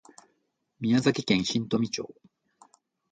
[0.79, 2.15] 宮崎県新富町